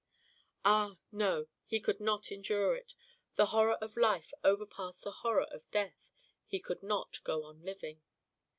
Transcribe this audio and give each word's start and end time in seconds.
Ah, 0.65 0.97
no, 1.11 1.45
he 1.67 1.79
could 1.79 1.99
not 1.99 2.31
endure 2.31 2.75
it 2.75 2.95
the 3.35 3.45
horror 3.53 3.73
of 3.75 3.95
life 3.95 4.33
overpassed 4.43 5.03
the 5.03 5.11
horror 5.11 5.45
of 5.51 5.69
death; 5.69 6.09
he 6.47 6.59
could 6.59 6.81
not 6.81 7.23
go 7.23 7.43
on 7.43 7.61
living. 7.61 8.01